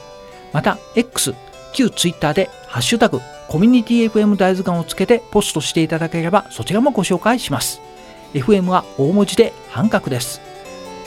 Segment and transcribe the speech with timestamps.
[0.53, 1.33] また X
[1.73, 7.81] 旧 Twitter でハッシュタグコミュニティ FM 大図鑑をつけてポストしていただければそちらもご紹介します。
[8.33, 10.41] FM は大文字で半角です。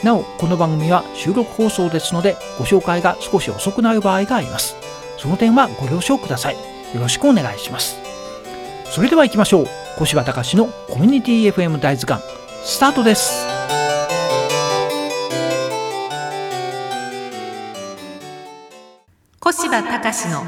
[0.03, 4.75] なおこの番組は収録放送ですのでご紹介が少し遅くなる場合があります。
[5.17, 6.80] その点はご了承ください。
[6.93, 7.97] よろしくお願いします。
[8.85, 9.67] それでは行きましょう。
[9.97, 12.23] 小柴隆のコミュニティ FM 大図鑑
[12.63, 13.45] スタートです。
[19.39, 20.43] 小柴隆の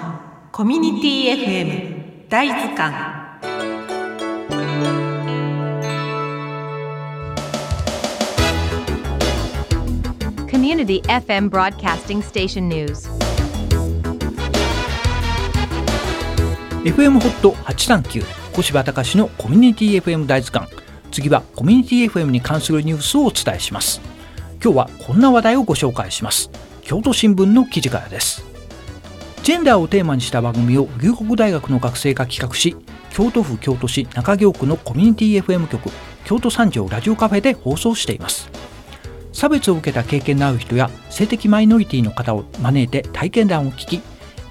[0.52, 3.24] コミュニティ FM 大図鑑。
[10.48, 13.12] Community FM Broadcasting Station News.
[16.84, 20.70] FM ホット839小柴隆のコミュニティ FM 大図鑑。
[21.14, 24.02] 次はコミュニティ FM に関するニュースをお伝えします。
[24.62, 26.52] 今日はこんな話題をご紹介します。
[26.82, 28.44] 京都新聞の記事からです。
[29.44, 32.76] ジェンダーをテーマにした番組を龍谷大学の学生が企画し
[33.12, 35.90] 京都府京都市中京区のコミュニティ FM 局
[36.26, 38.50] 京都三条ラジオカフェで放送しています。
[39.32, 44.02] 差別を受けた経験のある人や性的マイノリティの方を招いて体験談を聞き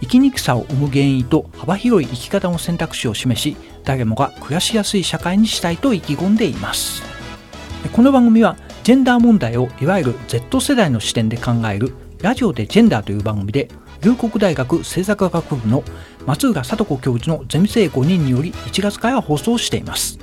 [0.03, 7.03] 生きにくさを生む原因と幅広い生き方の選択肢を示し誰もが暮らしやすい社会にしたいと意気込んでいます。
[7.93, 13.69] この番組はジェンダー問題をいわゆる Z 世代の視点で考えるラジオでジェンダーという番組で
[14.03, 15.85] 龍谷大学政策学部の
[16.27, 20.19] 松浦聡子教授のゼミ生5人により1月から放送しています。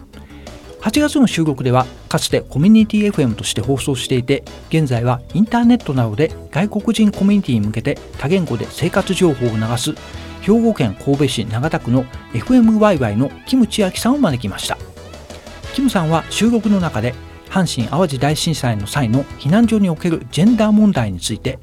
[0.81, 9.93] 8月の収録ではかつてコミュニティ FM として放送していて現在はインターネットなどで外国人コミュニティに向けて多言語で生活情報を流す
[10.41, 14.77] 兵庫県神戸市長田区の FMYY のキム千秋さんを招きました。
[15.73, 17.13] キムさんは収録の中で
[17.49, 21.59] 阪神・淡路大震災の際の避難所におけるジェンダー問題について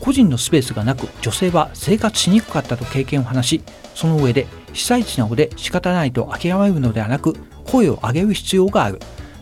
[0.00, 3.62] 個人のスペースがなく女性は生活しにくかったと経験を話し
[3.94, 9.00] その上で被災地などで仕方ないと諦めるのではなく声を上げる必要がある。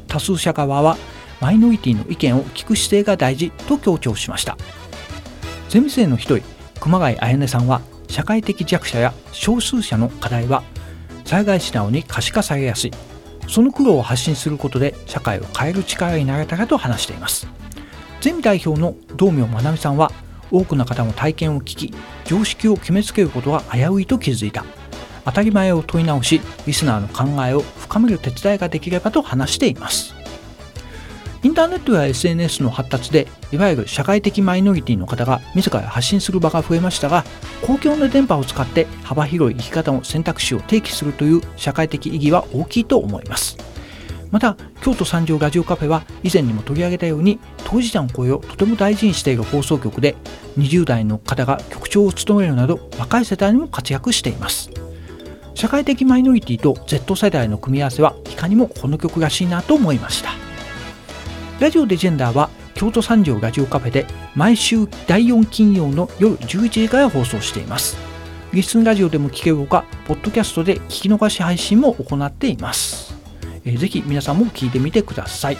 [0.09, 0.97] 多数者側は
[1.41, 4.57] マイノリティの意見を聞く姿勢が大事と強調しました。
[5.69, 6.45] ゼミ生の一人
[6.81, 10.63] 熊谷彩音さんは社会的弱者や少数者の課題は
[11.25, 12.93] 災害時などに可視化されやすい。
[13.49, 17.47] その苦労を発信することで社会を変える力になれたらと話しています。
[18.21, 20.13] ゼミ代表の道明まなみさんは
[20.51, 21.95] 多くの方の体験を聞き
[22.25, 24.65] 常識を決めつけることは危ういと気づいた。
[25.25, 30.15] 当たり前を問い直しリスナーの考えを深める手伝いができればと話しています。
[31.43, 37.25] インターネットや SNS の発達でいわゆる社会的マイノリティの方が自ら発信する場が増えましたが
[37.67, 43.57] 公共の電波を使って幅広い生き方の選択肢を提起するという社会的意義は大きいと思います。
[44.31, 50.17] また京都三条ラジオカフェは以前にも取り上げたように当事者の声をとても大事にしている放送局で
[50.57, 54.71] 20代の方が局長を務めるなど若い世代にも活躍しています。
[55.55, 60.31] 社会的マイノリティと Z 世代の組み合わせはいかにもこの曲らしいなと思いました。
[61.61, 67.97] ラジオでジェンダーは京都三条ラジオカフェで毎週第4金曜の夜11時から放送しています。
[68.53, 73.15] リスンラジオでも聞けるほかポッドキャストで聞き逃し配信も行っています、
[73.65, 75.57] えーぜひ皆さんも聞いてみてください。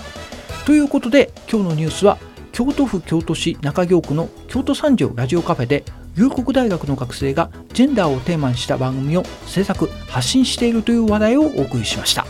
[0.67, 2.19] ということで今日のニュースは
[2.53, 5.85] 京都府京都市中京区の京都三条ラジオカフェで
[6.17, 12.27] 龍谷大学の学生がジェンダーをテーマにした番組を制作発信しているという話題をお送りしました。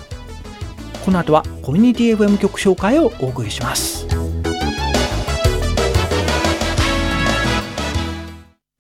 [1.05, 4.07] この後はコミュニティ FM 曲紹介をお送りします。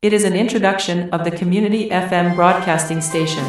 [0.04, 3.42] It is an introduction of the Community FM broadcasting station.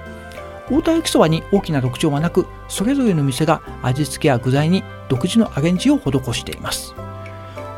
[0.67, 6.95] 太田焼きそばに大きな特徴はなくそれぞれの店が味付けや具材に独自のアレンジを施しています。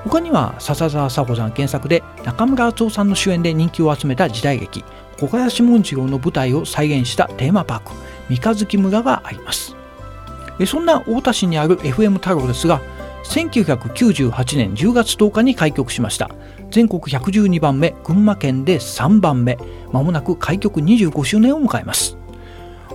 [0.05, 4.85] 他には笹沢佐穂さん原作で中村敦夫さんの主演で人気を集めた時代劇
[5.19, 7.93] 小林紋次郎の舞台を再現したテーマパーク
[8.29, 9.82] 三日月村があります。
[10.67, 12.81] そんな太田市にある FM 太郎ですが
[13.25, 16.31] 1998年10月10日に開局しました。
[16.71, 19.59] 全国112番目群馬県で3番目。
[19.93, 22.17] まもなく開局25周年を迎えます。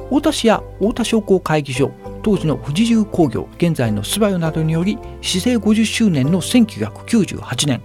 [0.09, 1.91] 太田市や太田商工会議所
[2.23, 7.81] 当時の富士重工業現在のスバルなどにより市政50周年の1998年。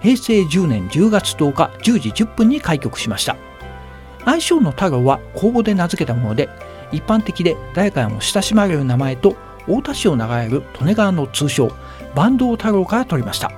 [0.00, 3.36] 平成10年10月10日10時10分に開局しました。
[4.24, 6.48] 愛称の太郎は公募で名付けたもので
[6.94, 9.36] 一般的で誰からも親しまれる名前と
[9.66, 11.70] 太田市を流れる利根川の通称
[12.14, 13.50] 坂東太郎から取りました。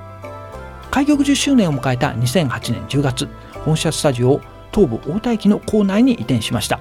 [0.89, 3.27] 開局10周年を迎えた2008年10月
[3.65, 4.41] 本社スタジオを
[4.71, 6.79] 東武太田駅の構内に移転しました。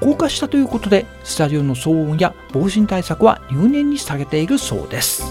[0.00, 5.24] 高架したということでスタジオの騒音や防振対策は入念にされているそうです。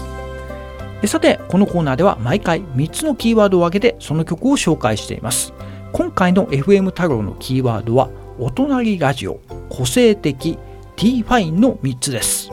[1.06, 5.52] さてこのコーナーでは毎回3つのキーワードを挙げてその曲を紹介しています。
[5.92, 8.08] 今回の FM 太郎のキーワードは
[8.38, 10.58] お隣ラジオ個性的
[10.96, 12.50] T ファインの3つです。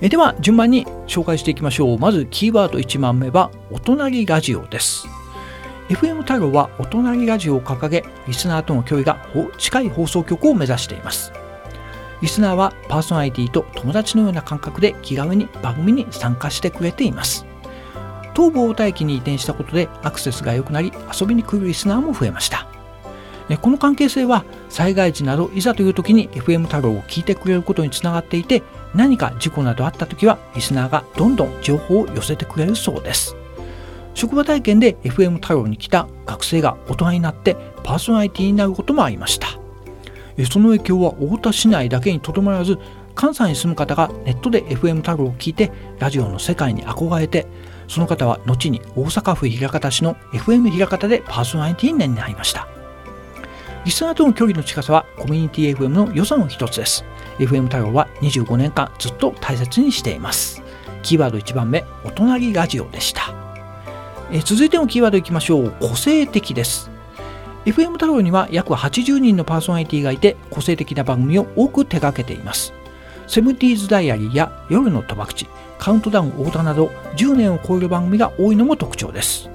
[0.00, 1.98] えでは順番に紹介していきましょう。
[1.98, 5.06] まずキーワード1番目はお隣ラジオです。
[5.88, 9.26] FM 太郎はお隣ラジオを掲げリスナーとの距離が
[9.58, 11.32] 近い放送局を目指しています。
[12.22, 17.46] リスナーはパーソナリティと友達のような感覚で気軽に番組に参加してくれています。
[18.36, 22.68] 東武太田駅に移転したことでアクセスが良くなり遊びに来るリスナーも増えました。
[23.56, 28.62] この関係性は災害時などいざという時に FM 太郎を聞いてくれることにつながっていて
[28.94, 33.36] 何か事故などあった時はリスナーがどんどん情報を寄せてくれるそうです。
[34.14, 39.48] 職場体験で FM 太郎に来た学生が大人になってパーソナリティになることもありました。
[40.50, 42.78] その影響は太田市内だけにとどまらず
[43.14, 47.46] 関西に住む方がネットで FM 太郎を聞いてラジオの世界に憧れて
[47.88, 52.79] その方は後に大阪府枚方市の FM 枚方でパーソナリティになりました。
[53.84, 57.02] リスナーとの距離の近さはコミュニティ FM の良さの一つです。
[57.38, 60.62] FM 太郎は25年間ずっと大切にしています。
[61.02, 63.34] キーワード1番目お隣ラジオでした。
[64.30, 65.74] え続いてのキーワードいきましょう。
[65.80, 66.90] 個性的です。
[67.64, 72.74] FM 太郎には約80人のパーソナリティがいて個性的な番組を多く手掛けています。
[73.26, 75.46] セブンティーズダイアリーや夜の賭博地
[75.78, 79.48] カウントダウン太田など10年を超える番組が多いのも特徴です。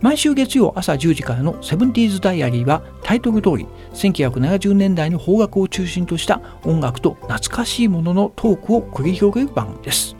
[0.00, 10.14] 毎週月曜朝10時からのセブンティーズダイアリーはタイトル通り1970年代の邦楽を中心とした音楽と懐かしいもののトークを繰り広げる番組です。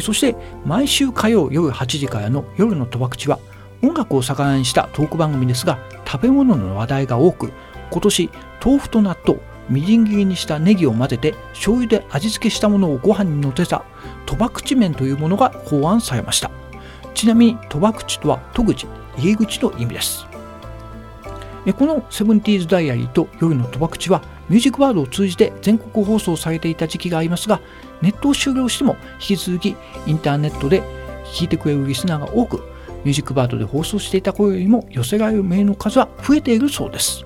[0.00, 3.40] そして毎週火曜夜8時からの夜の賭博地は
[3.82, 7.50] 音楽を盛んにしたトーク番組ですが食べ物の話題が多く
[7.90, 8.30] 今年
[8.64, 13.84] 豆腐と納豆みじん切りにしたネギを混ぜて醤油で味付けしたものをご飯にのせた
[14.26, 16.52] 賭博地麺というものが考案されました。
[17.14, 18.86] ちなみに賭博地とは戸口
[19.20, 20.26] 入り口の意味です。
[21.78, 27.60] このセブンティーズダイアリーと夜の賭博地はミュージックバードを通じて全国放送されていた時期がありますが
[28.00, 30.82] ネットを終了しても引き続きインターネットで
[31.32, 32.56] 聴いてくれるリスナーが多く
[33.04, 37.24] ミュージックバードで放送していた頃よりも寄せられるメールの数は増えているそうです。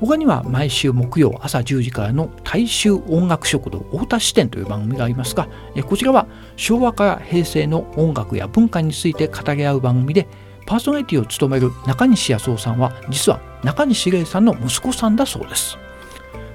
[0.00, 5.48] 他には毎週木曜朝10時からの大衆音楽食堂太田支店という番組がありますが
[5.86, 10.28] こちらは昭和から平成の音楽や文化について語り合う番組で
[10.66, 15.78] パーソナリティを務める中西康夫さんは実は中西礼さんの息子さんだそうです。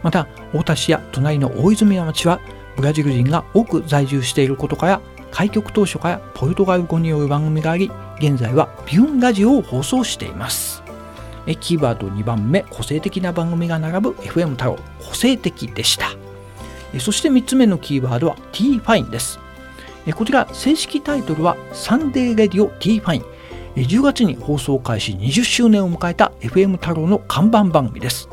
[0.04, 2.40] また太田市や隣の大泉町は
[2.76, 5.02] ブラジル人が多く在住していることから
[5.32, 7.90] 開局当初からポルトガル語による番組があり
[8.20, 10.84] 現在はビューンラジオを放送しています。
[11.60, 16.10] キーワード2番目個性的な番組が並ぶ FM 太郎個性的でした。
[17.00, 19.40] そして3つ目のキーワードは T ファインです。
[20.16, 23.26] こちら正式タイトルはサンデーレディオ T ファイン。
[23.76, 28.28] 10月に放送開始20周年を迎えた FM 太郎の看板番組です。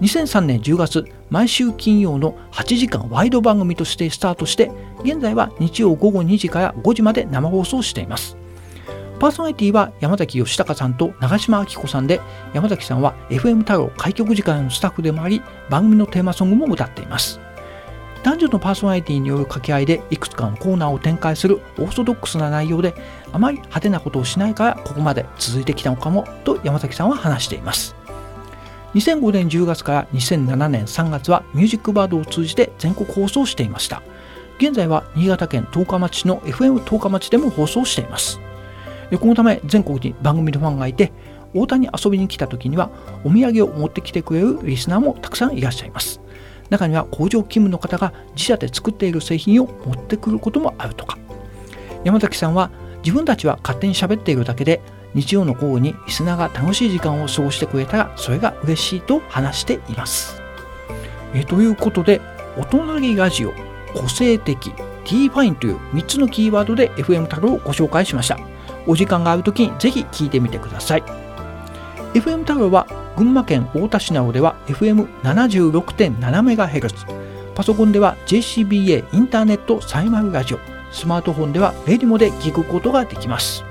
[0.00, 4.70] 2003年10月毎週金曜の8時間ワイド番組としてスタートして
[5.02, 8.36] 現在は日曜午後2時から5時まで生放送しています。
[9.18, 12.20] パーソナリティは山崎義孝さんと長島明子さんで
[12.52, 17.40] 山崎さんは FM 太郎開局時間のスタッフでもあり番組のテーマソングも歌っています。
[18.22, 22.94] 男女のパーソナリティによる掛け合いでいくつかのコーナーを展開するオーソドックスな内容で
[23.32, 27.94] あまり派手なことをしないからここまで続いてきたのかもと山崎さんは話しています。
[28.94, 34.02] 2005年10月から2007年3月はミュージックバードを通じて全国放送していました。
[34.58, 38.40] 現在は新潟県十日町の FM 十日町でも放送しています。
[39.20, 41.12] このため全国に番組のファンがいて
[41.54, 42.90] 大田に遊びに来た時には
[43.24, 46.20] お土産を持ってきてくれるリスナーもたくさんいらっしゃいます。
[46.70, 51.18] 中には工場勤務の方が自社で作っている製品を持ってくることもあるとか。
[52.04, 52.70] 山崎さんは
[53.04, 54.80] 自分たちは勝手に喋っているだけで
[55.14, 60.40] 日曜の午後にリスナーが楽しい時間を過ごしてくれたらそれが嬉しいと話しています。
[61.34, 62.20] えということで
[62.56, 63.52] お隣ラジオ
[63.94, 64.72] 個性的
[65.04, 68.38] T ファインという3つのキーワードで FM 太郎をご紹介しました。
[68.86, 71.02] お時間がある時にぜひ聞いてみてください。
[72.14, 72.86] FM 太郎は
[73.16, 80.77] 群馬県太田市などでは FM76.7MHz パソコンでは JCBA インターネットサイマルラジオ。
[80.92, 83.64] スマートフォンではレディモで聞くことができます。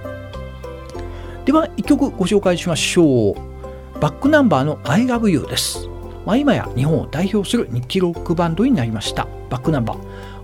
[1.45, 3.99] では1曲ご紹介しましょう。
[3.99, 5.87] バックナンバーの I love you です。
[6.25, 9.27] まあ、今や日本を代表する日記ロックバンドになりました。
[9.49, 9.97] バックナンバー。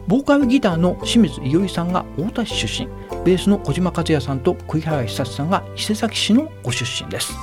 [0.08, 2.88] ボーカルギターの清水伊織さんが太田市出身。
[3.26, 7.34] ベースの小島和也さんと栗原久さんが伊勢崎市のご出身です。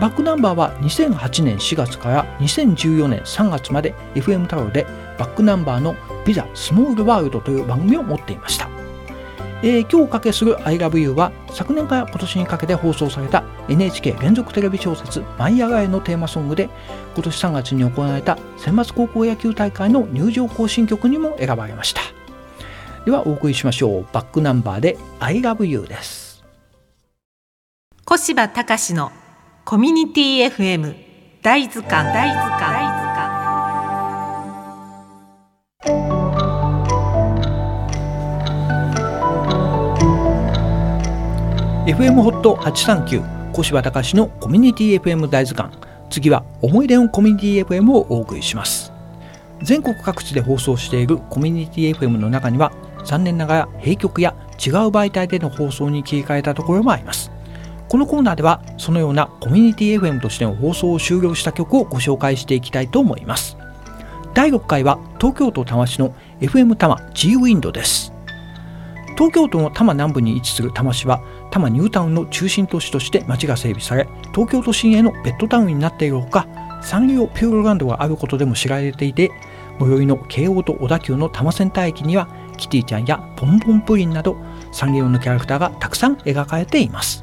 [0.00, 4.86] バックナンバーは2008年4月から2014年3月まで FM 太郎で
[5.22, 5.94] バックナンバーの
[6.26, 8.68] ビザスモールワールドという番組を持っていました。
[9.62, 16.68] えー、今日おかけする I love you は昨年から今年にかけて放送された NHK 連続テレビ小説「舞い上がれ」のテーマソングで
[17.14, 22.00] 今年3月に行われた選抜高校野球大会の入場行進曲にも選ばれました。
[23.04, 24.06] ではお送りしましょう。
[24.12, 26.42] バックナンバーで「I love you」です。
[28.04, 29.12] 小柴隆の
[29.64, 30.96] コミュニティ FM
[31.42, 32.60] 大図鑑大図鑑。
[32.60, 33.01] 大図鑑
[41.84, 45.76] FM ホット839小柴隆のコミュニティ FM 大図鑑。
[46.10, 48.92] 次は思い出のコミュニティ FM をお送りします。
[49.62, 52.70] 全国各地で放送しているコミュニティ FM の中には
[53.04, 57.32] 残念ながら閉局や違う媒体での放送に切り替えたところもあります。
[57.88, 63.56] このコーナーではそのようなコミュニティ FM としての放送を終了した曲をご紹介していきたいと思います。
[64.34, 68.12] 第6回は東京都多摩市の FM 多摩 G ウィンドです。
[69.14, 71.22] 東京都の多摩南部に位置する多摩市は
[71.52, 76.48] 多摩ニュータウンの中心都市として街が整備され東京都心へのベッドタウンになっているほか
[76.82, 79.30] サンリオピューロランドがあることでも知られていて
[79.78, 84.36] 最寄りの京王と小田急の多摩センター駅にはキティちゃんやポンポンプリンなど
[84.72, 87.22] サンリオのキャラクターがたくさん描かれています。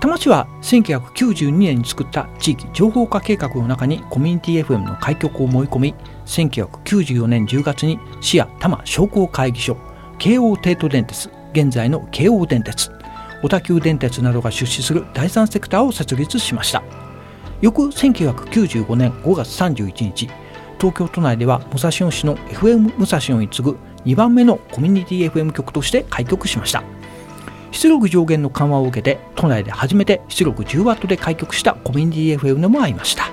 [0.00, 9.76] 多摩市は1992年に作った地域情報化計画の中にコミュニティ FM の開局を盛り込み1994年10月に市や多摩商工会議所
[10.18, 12.90] 京王帝都電鉄現在の京王電鉄。
[13.42, 16.82] 小田急電鉄などが出資する第三セクターを設立しました。
[17.60, 20.28] 翌1995年5月31日
[20.78, 26.82] 東京都内では武蔵野市の FM 武蔵野に次ぐ2番目のコミュニティ FM 局として開局しました。
[27.70, 33.30] 出力上限の緩和を受けて都内で初めて出力 10W で開局したコミュニティ FM でもありました。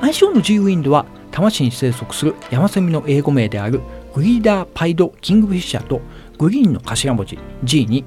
[0.00, 3.80] 相性の G ウィンドは多摩市に生息するヤマセミの英語名である
[4.14, 6.00] グリーダーパイドキングフィッシャーと
[6.40, 8.02] グリーンの頭文字 G に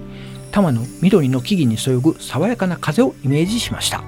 [0.51, 4.03] 多摩の緑の木々にそよぐ爽やかな風をイメージしました。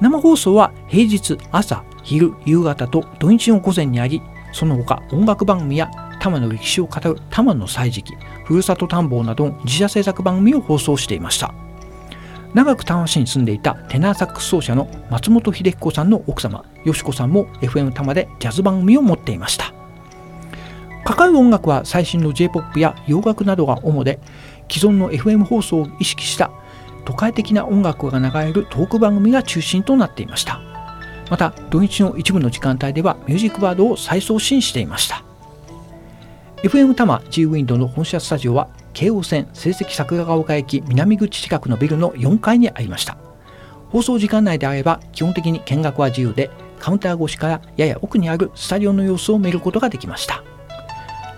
[0.00, 4.20] 生放送は平日朝昼夕方と土日の午前にあり
[4.52, 8.14] その他音楽番組や多摩の歴史を語る多摩の歳時記
[8.44, 11.54] ふるさと探訪などの自社制作番組を放送していました。
[12.54, 19.81] 長く多摩市に住んでいたテナーサックス奏者の松本秀彦さんの奥様よしこさんも FM 多摩でジャズ番組を持っていました。
[21.04, 24.20] かかる音楽は最新の J-POP や洋楽などが主で
[24.70, 26.50] 既存の FM 放送を意識した
[27.04, 30.60] 都会的な音楽が流れるトーク番組が中心となっていました。
[31.30, 35.24] また土日の一部の時間帯ではミュージックバードを再送信していました。
[36.62, 43.16] FM 多摩 G ウィンドの本社スタジオは京王線成績桜ヶ丘駅南口近くのビルの4階にありました。
[43.90, 50.44] 放送時間内であれば基本的に見学は自由でカウンター越しからやや奥にあるスタジオの様子を見ることができました。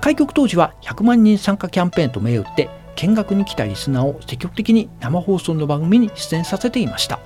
[0.04, 7.20] 開局当時は100万人参加キャンペーンと銘打って見学に来たリスナーを積極的に生放送の番組に出演させていました。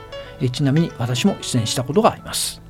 [0.52, 2.62] ちなみに私も出演したことがあります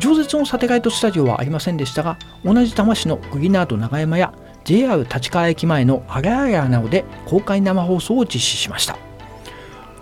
[0.00, 8.98] 常設のサテライトスタジオはありませんでしたが同じ多摩市のグリナード長山や JR 立川駅前のあらあらなどで公開生放送を実施しました。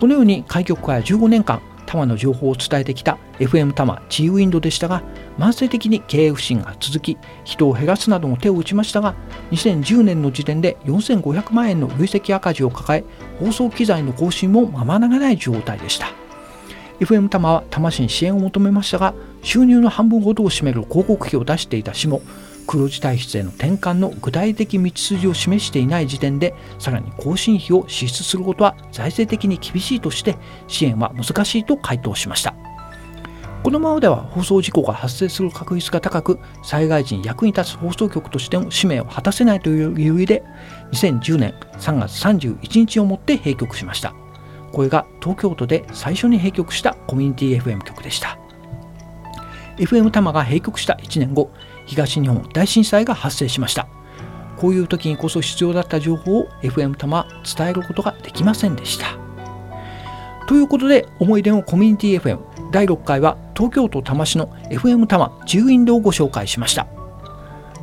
[0.01, 1.61] このように開局から15年間
[1.95, 5.01] 多摩の情報を伝えてきた FM 多摩 G ウィンドでしたが
[5.37, 9.15] 慢性的に経営不振が続き人を減らすなどの手を打ちましたが
[9.51, 13.03] 2010年の時点で4500万円の累積赤字を抱え
[13.39, 16.07] 放送機材の更新もままならない状態でした。
[16.99, 22.21] FM 多摩は多摩市に支援を求めましたが収入の半分ほどを占める広告費を出していた市も
[22.75, 30.35] 黒字体質への転換の具体的道筋を示していない時点でさらに更新費を支出することは財政的に厳しいとして
[30.67, 32.53] 支援は難しいと回答しました。
[33.63, 40.43] このままでは放送事故が発生する確率が高く災害時に役に立つ放送局としての使命を果たせないという理由で
[40.91, 44.13] 2010年3月31日をもって閉局しました。
[44.73, 48.37] これが東京都で最初に閉局したコミュニティ FM 局でした。
[49.77, 51.51] FM 多摩が閉局した1年後
[51.85, 53.87] 東日本大震災が発生しました。
[54.57, 57.27] こういう時にこそ必要だった情報を FM 多摩は
[57.57, 59.17] 伝えることができませんでした。
[60.47, 62.39] ということで思い出のコミュニティ FM
[62.71, 66.87] 第6回は東京都多摩市の FM 多摩10ウィンドをご紹介しました。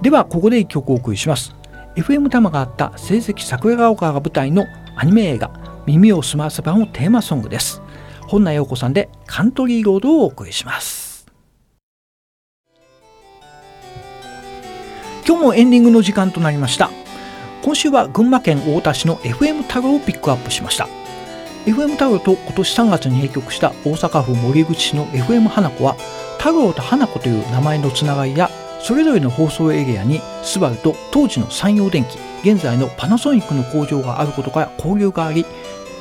[0.00, 1.54] ではここで1曲お送りします。
[1.96, 5.50] FM 多摩があった成績桜ヶ丘が舞台のアニメ映画
[5.86, 7.82] 耳をすませばのテーマソングです。
[8.28, 11.01] 本名陽子さんでカントリーロードをお送りします。
[15.24, 16.90] 今日もエンディングの時間となりました。
[17.62, 20.88] 今週は群馬県太田市の FM タロをピックアップしました。
[21.64, 25.94] FM タロと今年3月に閉局した大阪府森口市の FM 花子は
[26.38, 35.46] 太郎と花子という名前のつながりやそれぞれの放送エリアにスバルと当時の山陽電機現在のパナソニックの工場があることから交流があり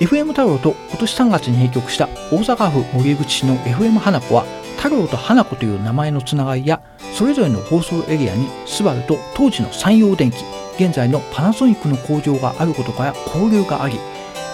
[0.01, 6.81] FM 太郎と今年3月に閉局した大阪府森口市の FM 花子は太郎と花子という名前のつながりや
[7.13, 10.37] それぞれの放送エリアにスバルと当時の山陽電機
[10.83, 13.99] 現在のパナソニックの工場があることから交流があり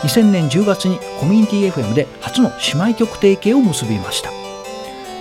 [0.03, 4.37] 2000年10月にコミュニティ FM で初の姉妹局提携を結びました。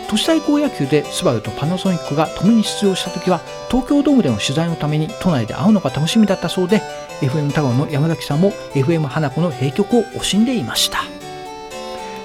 [0.09, 6.81] 都市対抗野球でスバルとパナソニックが共に出場した時は東京ドームでの取材のために都内で会うのが楽しみだったそうで
[7.21, 11.05] FM 太郎の山崎さんも FM 花子の閉局を惜しんでいました。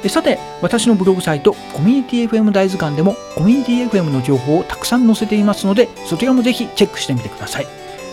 [0.09, 7.67] さて私のブログサイトコミュニティ FM 大図鑑でもコミュニティ FM の情報をたくさん載せていますのでそちらもぜひチェックしてみてください。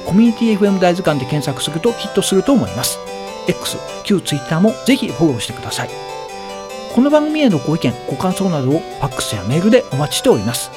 [0.07, 2.99] コミュニティ FM 大図鑑で検索するとヒットすると思います。
[3.49, 5.91] X、旧 Twitter もぜひフォローしてください。
[6.95, 10.71] この番組へのご意見、ご感想などをファックスやメールでお待ちしております。